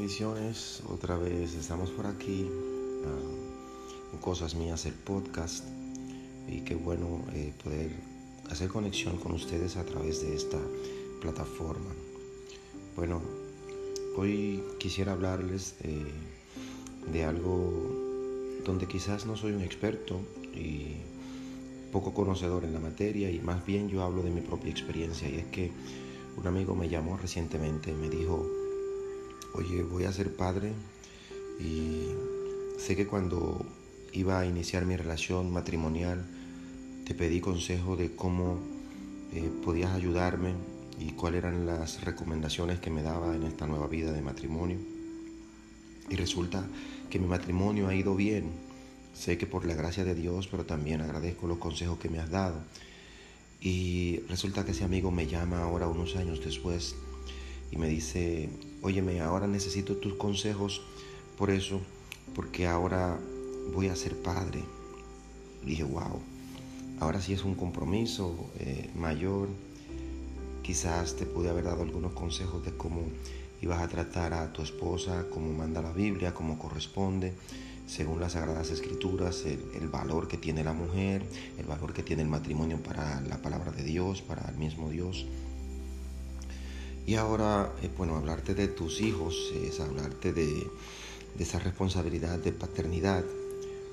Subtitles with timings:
[0.00, 0.82] bendiciones.
[0.88, 2.48] Otra vez estamos por aquí
[4.14, 5.66] en Cosas Mías, el podcast.
[6.48, 7.90] Y qué bueno eh, poder
[8.48, 10.56] hacer conexión con ustedes a través de esta
[11.20, 11.90] plataforma.
[12.96, 13.20] Bueno,
[14.16, 16.02] hoy quisiera hablarles eh,
[17.12, 17.70] de algo
[18.64, 20.18] donde quizás no soy un experto
[20.54, 20.96] y
[21.92, 25.34] poco conocedor en la materia y más bien yo hablo de mi propia experiencia y
[25.34, 25.70] es que
[26.38, 28.59] un amigo me llamó recientemente y me dijo,
[29.54, 30.72] oye, voy a ser padre
[31.58, 32.06] y
[32.78, 33.64] sé que cuando
[34.12, 36.24] iba a iniciar mi relación matrimonial
[37.04, 38.58] te pedí consejo de cómo
[39.32, 40.54] eh, podías ayudarme
[40.98, 44.78] y cuáles eran las recomendaciones que me daba en esta nueva vida de matrimonio.
[46.08, 46.66] Y resulta
[47.08, 48.50] que mi matrimonio ha ido bien.
[49.14, 52.30] Sé que por la gracia de Dios, pero también agradezco los consejos que me has
[52.30, 52.60] dado.
[53.60, 56.94] Y resulta que ese amigo me llama ahora unos años después
[57.70, 58.48] y me dice,
[58.82, 60.82] óyeme, ahora necesito tus consejos
[61.38, 61.80] por eso,
[62.34, 63.18] porque ahora
[63.72, 64.62] voy a ser padre.
[65.64, 66.20] dije, wow,
[67.00, 69.48] ahora sí es un compromiso eh, mayor.
[70.62, 73.02] Quizás te pude haber dado algunos consejos de cómo
[73.62, 77.34] ibas a tratar a tu esposa, cómo manda la Biblia, cómo corresponde,
[77.86, 81.22] según las Sagradas Escrituras, el, valor que tiene la mujer,
[81.58, 85.26] el valor que tiene el matrimonio para la palabra de Dios, para el mismo Dios.
[87.06, 90.46] Y ahora, eh, bueno, hablarte de tus hijos es hablarte de,
[91.36, 93.24] de esa responsabilidad de paternidad,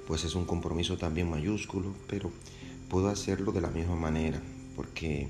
[0.07, 2.31] pues es un compromiso también mayúsculo, pero
[2.89, 4.41] puedo hacerlo de la misma manera,
[4.75, 5.27] porque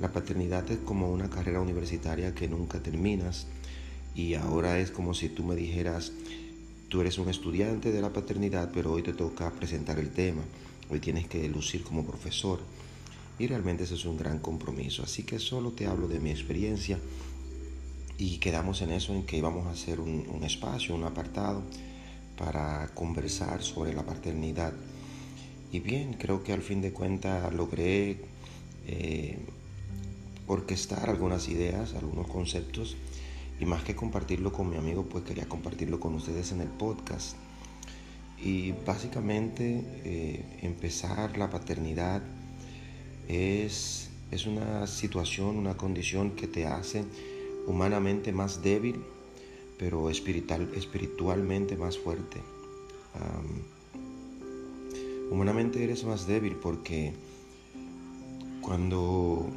[0.00, 3.46] la paternidad es como una carrera universitaria que nunca terminas
[4.14, 6.12] y ahora es como si tú me dijeras,
[6.88, 10.42] tú eres un estudiante de la paternidad, pero hoy te toca presentar el tema,
[10.90, 12.60] hoy tienes que lucir como profesor.
[13.38, 15.02] Y realmente eso es un gran compromiso.
[15.02, 16.98] Así que solo te hablo de mi experiencia
[18.16, 21.62] y quedamos en eso, en que íbamos a hacer un, espacio, un apartado
[22.38, 24.72] para conversar sobre la paternidad.
[25.72, 28.18] Y bien, creo que al fin de cuentas logré
[28.86, 29.38] eh,
[30.46, 32.96] orquestar algunas ideas, algunos conceptos
[33.58, 37.36] y más que compartirlo con mi amigo, pues quería compartirlo con ustedes en el podcast.
[38.40, 42.22] Y básicamente eh, empezar la paternidad
[43.28, 47.04] es, es una situación, una condición que te hace
[47.66, 49.02] humanamente más débil,
[49.78, 52.40] pero espiritual, espiritualmente más fuerte.
[53.14, 53.62] Um,
[55.32, 57.12] humanamente eres más débil porque
[58.60, 59.48] cuando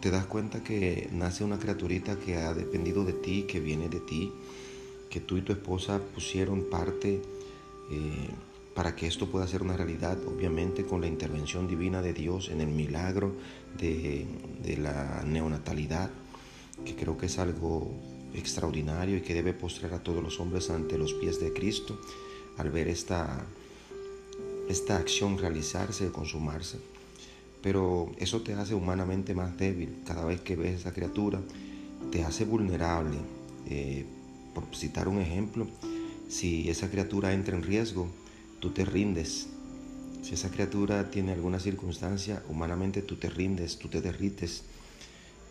[0.00, 4.00] te das cuenta que nace una criaturita que ha dependido de ti, que viene de
[4.00, 4.32] ti,
[5.10, 7.22] que tú y tu esposa pusieron parte
[7.90, 8.28] eh,
[8.74, 12.60] para que esto pueda ser una realidad, obviamente con la intervención divina de Dios en
[12.60, 13.36] el milagro
[13.78, 14.26] de,
[14.78, 16.10] la neonatalidad,
[16.84, 17.90] que creo que es algo
[18.34, 22.00] extraordinario y que debe postrar a todos los hombres ante los pies de Cristo
[22.56, 23.44] al ver esta,
[24.68, 26.78] esta acción realizarse, consumarse
[27.62, 30.02] pero eso te hace humanamente más débil.
[30.04, 31.40] Cada vez que ves esa criatura,
[32.10, 33.16] te hace vulnerable.
[33.68, 34.04] Eh,
[34.52, 35.68] por citar un ejemplo,
[36.28, 38.08] si esa criatura entra en riesgo,
[38.62, 39.48] tú te rindes.
[40.22, 44.62] Si esa criatura tiene alguna circunstancia, humanamente tú te rindes, tú te derrites.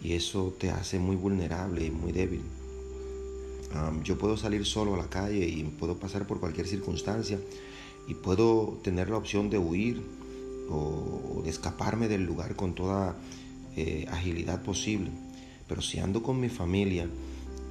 [0.02, 2.42] Y eso te hace muy vulnerable y muy débil.
[4.04, 7.38] yo puedo salir solo a la calle y puedo pasar por cualquier circunstancia
[8.08, 10.02] y puedo tener la opción de huir
[10.70, 13.16] o de escaparme del lugar con toda
[13.76, 15.12] eh, agilidad posible.
[15.68, 17.08] Pero si ando con mi familia,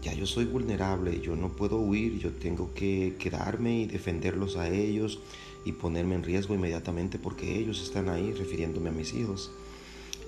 [0.03, 4.69] ya yo soy vulnerable, yo no puedo huir, yo tengo que quedarme y defenderlos a
[4.69, 5.21] ellos
[5.65, 9.51] y ponerme en riesgo inmediatamente porque ellos están ahí refiriéndome a mis hijos.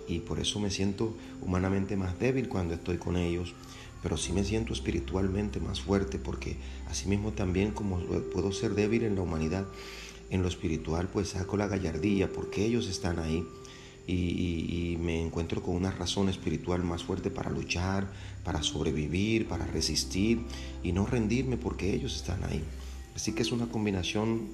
[0.09, 3.55] Y por eso me siento humanamente más débil cuando estoy con ellos,
[4.03, 6.57] pero sí me siento espiritualmente más fuerte porque
[6.89, 7.99] asimismo también como
[8.33, 9.67] puedo ser débil en la humanidad,
[10.31, 13.47] en lo espiritual, pues saco la gallardía porque ellos están ahí
[14.07, 18.07] y, me encuentro con una razón espiritual más fuerte para luchar,
[18.45, 20.41] para sobrevivir, para resistir
[20.83, 22.63] y no rendirme porque ellos están ahí.
[23.17, 24.49] Así que es una combinación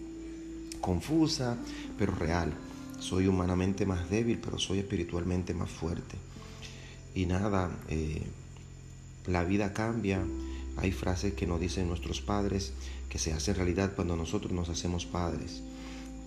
[0.81, 1.59] confusa,
[1.99, 2.53] pero real.
[2.99, 6.17] Soy humanamente más débil, pero soy espiritualmente más fuerte.
[7.15, 8.23] Y nada, eh,
[9.27, 10.25] la vida cambia.
[10.77, 12.73] Hay frases que nos dicen nuestros padres
[13.09, 15.63] que se hacen realidad cuando nosotros nos hacemos padres.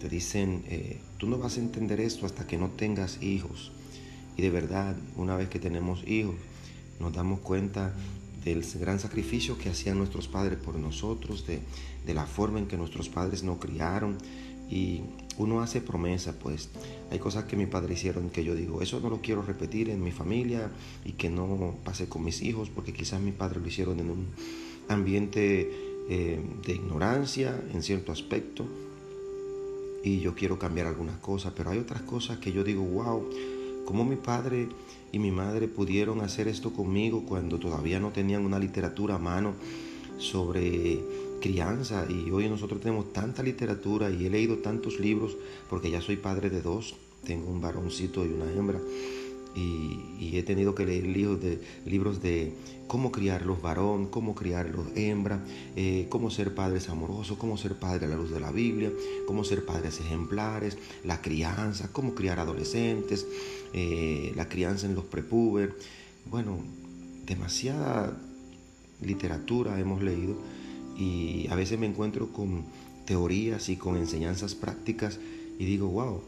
[0.02, 3.72] Te dicen, eh, tú no vas a entender esto hasta que no tengas hijos.
[4.36, 6.34] Y de verdad, una vez que tenemos hijos,
[7.00, 7.94] nos damos cuenta
[8.44, 11.60] del gran sacrificio que hacían nuestros padres por nosotros, de,
[12.04, 14.18] de la forma en que nuestros padres nos criaron.
[14.72, 15.02] Y
[15.38, 16.70] uno hace promesa, pues
[17.12, 20.04] hay cosas que mi padre hicieron que yo digo, eso no lo quiero repetir en
[20.04, 20.72] mi familia
[21.06, 24.28] y que no pase con mis hijos, porque quizás mi padre lo hicieron en un
[24.88, 25.70] ambiente
[26.10, 28.66] eh, de ignorancia en cierto aspecto
[30.04, 33.28] y yo quiero cambiar algunas cosas, pero hay otras cosas que yo digo, wow,
[33.86, 34.70] ¿cómo mi padre
[35.12, 39.54] y mi madre pudieron hacer esto conmigo cuando todavía no tenían una literatura a mano
[40.18, 41.00] sobre
[41.40, 42.06] crianza?
[42.10, 45.38] Y hoy nosotros tenemos tanta literatura y he leído tantos libros
[45.70, 46.96] porque ya soy padre de dos,
[47.26, 48.80] tengo un varoncito y una hembra
[49.56, 52.54] y, he tenido que leer libros de, libros de
[52.88, 55.42] cómo criar los varón, cómo criar los hembras,
[55.76, 58.92] eh, cómo ser padres amorosos, cómo ser padre a la luz de la Biblia,
[59.28, 63.28] cómo ser padres ejemplares, la crianza, cómo criar adolescentes,
[63.74, 65.76] eh, la crianza en los prepuber.
[66.30, 66.60] Bueno,
[67.26, 68.18] demasiada
[69.02, 70.36] literatura hemos leído
[70.98, 72.66] y a veces me encuentro con
[73.06, 75.20] teorías y con enseñanzas prácticas
[75.60, 76.22] y digo, wow,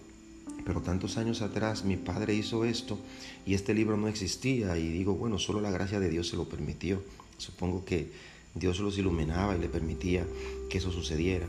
[0.66, 2.98] pero tantos años atrás mi padre hizo esto
[3.46, 6.48] y este libro no existía y digo, bueno, solo la gracia de Dios se lo
[6.48, 7.02] permitió.
[7.38, 8.12] Supongo que
[8.56, 10.26] Dios los iluminaba y le permitía
[10.70, 11.48] que eso sucediera.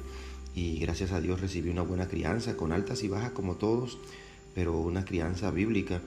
[0.55, 3.99] Y gracias a Dios recibí una buena crianza, con altas y bajas como todos,
[4.55, 6.01] pero una crianza bíblica.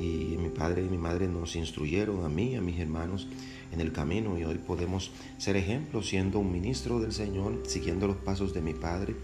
[0.00, 3.28] Y mi padre y mi madre nos instruyeron a mí, a mis hermanos,
[3.72, 8.16] en el camino y hoy podemos ser ejemplos siendo un ministro del Señor, siguiendo los
[8.16, 9.14] pasos de mi padre.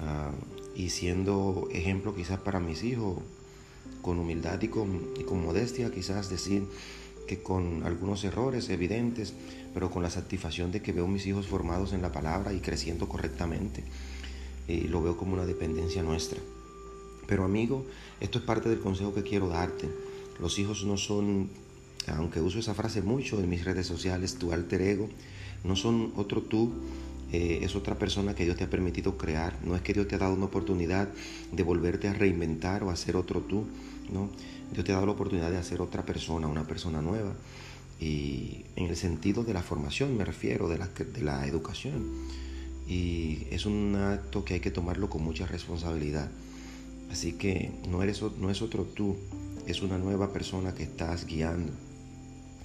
[0.00, 0.30] Ah,
[0.74, 3.18] y siendo ejemplo quizás para mis hijos,
[4.02, 6.64] con humildad y con, con modestia, quizás decir
[7.26, 9.34] que con algunos errores evidentes,
[9.74, 13.08] pero con la satisfacción de que veo mis hijos formados en la palabra y creciendo
[13.08, 13.84] correctamente.
[14.66, 16.38] Y lo veo como una dependencia nuestra.
[17.26, 17.84] Pero amigo,
[18.20, 19.88] esto es parte del consejo que quiero darte.
[20.40, 21.50] Los hijos no son,
[22.06, 25.08] aunque uso esa frase mucho en mis redes sociales, tu alter ego,
[25.64, 26.72] no son otro tú,
[27.32, 29.58] eh, es otra persona que Dios te ha permitido crear.
[29.64, 31.08] No es que Dios te ha dado una oportunidad
[31.52, 33.66] de volverte a reinventar o a ser otro tú,
[34.12, 34.30] ¿no?
[34.72, 37.34] Dios te ha dado la oportunidad de hacer otra persona, una persona nueva.
[38.00, 40.78] Y en el sentido de la formación me refiero, de
[41.22, 42.04] la, educación.
[42.88, 46.30] Y es un acto que hay que tomarlo con mucha responsabilidad.
[47.10, 49.16] Así que no, eres, no es otro tú,
[49.66, 51.72] es una nueva persona que estás guiando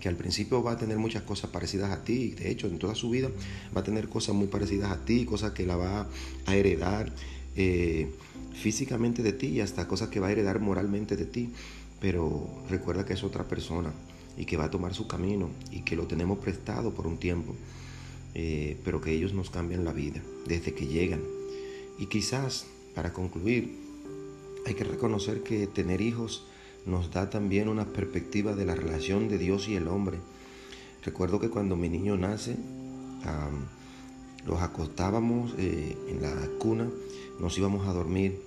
[0.03, 2.93] que al principio va a tener muchas cosas parecidas a ti, de hecho en toda
[2.93, 3.29] su vida
[3.73, 6.09] va a tener cosas muy parecidas a ti, cosas que la va
[6.45, 7.09] a heredar
[7.55, 8.11] eh,
[8.51, 11.51] físicamente de ti y hasta cosas que va a heredar moralmente de ti,
[12.01, 13.93] pero recuerda que es otra persona
[14.35, 17.55] y que va a tomar su camino y que lo tenemos prestado por un tiempo,
[18.33, 21.21] eh, pero que ellos nos cambian la vida desde que llegan.
[21.97, 23.79] Y quizás, para concluir,
[24.65, 26.43] hay que reconocer que tener hijos
[26.85, 30.19] nos da también una perspectiva de la relación de Dios y el hombre.
[31.03, 32.55] Recuerdo que cuando mi niño nace,
[34.45, 36.89] los acostábamos eh, en la cuna,
[37.39, 38.41] nos íbamos a dormir.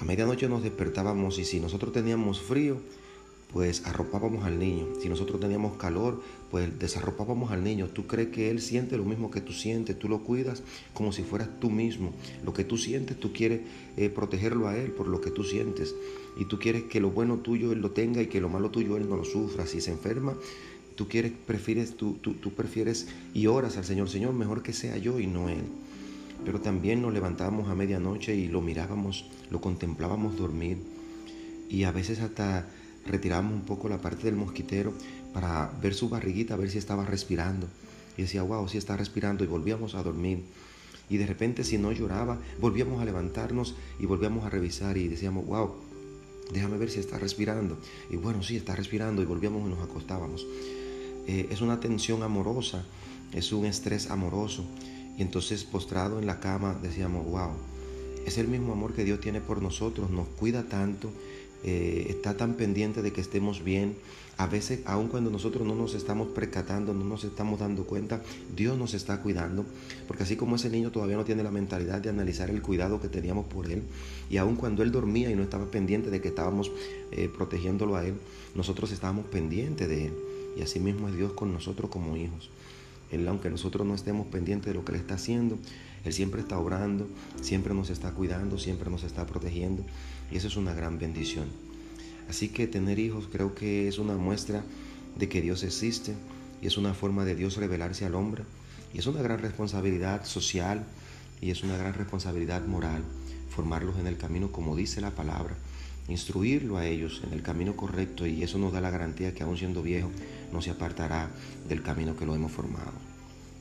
[0.00, 2.78] A medianoche nos despertábamos y si nosotros teníamos frío,
[3.54, 4.88] pues arropábamos al niño.
[5.00, 6.20] Si nosotros teníamos calor,
[6.50, 7.86] pues desarropábamos al niño.
[7.86, 11.22] Tú crees que él siente lo mismo que tú sientes, tú lo cuidas como si
[11.22, 12.12] fueras tú mismo.
[12.44, 13.60] Lo que tú sientes, tú quieres
[13.96, 15.94] eh, protegerlo a él por lo que tú sientes.
[16.36, 18.96] Y tú quieres que lo bueno tuyo él lo tenga y que lo malo tuyo
[18.96, 19.68] él no lo sufra.
[19.68, 20.34] Si se enferma,
[20.96, 24.96] tú quieres, prefieres, tú, tú, tú prefieres y oras al Señor, Señor, mejor que sea
[24.98, 25.62] yo y no él.
[26.44, 30.78] Pero también nos levantábamos a medianoche y lo mirábamos, lo contemplábamos dormir.
[31.70, 32.66] Y a veces hasta
[33.06, 34.92] retiramos un poco la parte del mosquitero
[35.32, 37.66] para ver su barriguita, ver si estaba respirando.
[38.16, 40.44] Y decía, wow, si está respirando y volvíamos a dormir.
[41.10, 45.44] Y de repente si no lloraba, volvíamos a levantarnos y volvíamos a revisar y decíamos,
[45.46, 45.74] wow,
[46.52, 47.78] déjame ver si está respirando.
[48.10, 50.46] Y bueno, sí, está respirando y volvíamos y nos acostábamos.
[51.26, 52.84] Eh, es una tensión amorosa,
[53.32, 54.64] es un estrés amoroso.
[55.18, 57.50] Y entonces postrado en la cama decíamos, wow,
[58.26, 61.10] es el mismo amor que Dios tiene por nosotros, nos cuida tanto
[61.64, 63.96] eh, está tan pendiente de que estemos bien.
[64.36, 68.20] A veces, aun cuando nosotros no nos estamos percatando, no nos estamos dando cuenta,
[68.54, 69.64] Dios nos está cuidando.
[70.06, 73.08] Porque así como ese niño todavía no tiene la mentalidad de analizar el cuidado que
[73.08, 73.82] teníamos por él,
[74.28, 76.72] y aun cuando él dormía y no estaba pendiente de que estábamos
[77.12, 78.14] eh, protegiéndolo a él,
[78.54, 80.12] nosotros estábamos pendientes de él.
[80.56, 82.50] Y así mismo es Dios con nosotros como hijos.
[83.14, 85.58] Él, aunque nosotros no estemos pendientes de lo que Él está haciendo,
[86.04, 87.08] Él siempre está obrando,
[87.40, 89.84] siempre nos está cuidando, siempre nos está protegiendo.
[90.30, 91.46] Y eso es una gran bendición.
[92.28, 94.64] Así que tener hijos creo que es una muestra
[95.18, 96.14] de que Dios existe
[96.62, 98.44] y es una forma de Dios revelarse al hombre.
[98.92, 100.84] Y es una gran responsabilidad social
[101.40, 103.02] y es una gran responsabilidad moral
[103.54, 105.54] formarlos en el camino como dice la palabra,
[106.08, 109.56] instruirlo a ellos en el camino correcto y eso nos da la garantía que aún
[109.56, 110.10] siendo viejo
[110.52, 111.30] no se apartará
[111.68, 112.92] del camino que lo hemos formado.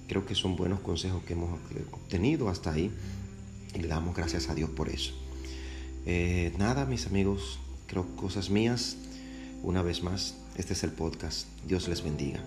[0.07, 1.59] Creo que son buenos consejos que hemos
[1.91, 2.91] obtenido hasta ahí
[3.73, 5.13] y le damos gracias a Dios por eso.
[6.05, 8.97] Eh, nada, mis amigos, creo cosas mías.
[9.63, 11.47] Una vez más, este es el podcast.
[11.65, 12.43] Dios les bendiga.